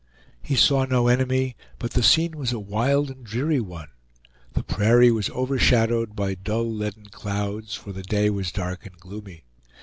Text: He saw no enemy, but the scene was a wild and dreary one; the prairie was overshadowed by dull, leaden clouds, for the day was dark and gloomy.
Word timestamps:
He 0.41 0.55
saw 0.55 0.85
no 0.85 1.07
enemy, 1.09 1.55
but 1.77 1.91
the 1.91 2.01
scene 2.01 2.35
was 2.35 2.51
a 2.51 2.59
wild 2.59 3.11
and 3.11 3.23
dreary 3.23 3.59
one; 3.59 3.89
the 4.53 4.63
prairie 4.63 5.11
was 5.11 5.29
overshadowed 5.29 6.15
by 6.15 6.33
dull, 6.33 6.67
leaden 6.73 7.05
clouds, 7.11 7.75
for 7.75 7.91
the 7.93 8.01
day 8.01 8.31
was 8.31 8.51
dark 8.51 8.83
and 8.87 8.97
gloomy. 8.97 9.43